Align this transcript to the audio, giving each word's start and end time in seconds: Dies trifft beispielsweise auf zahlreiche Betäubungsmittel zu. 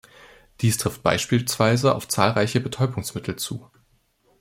Dies 0.61 0.77
trifft 0.79 1.03
beispielsweise 1.03 1.93
auf 1.93 2.07
zahlreiche 2.07 2.59
Betäubungsmittel 2.59 3.35
zu. 3.35 3.69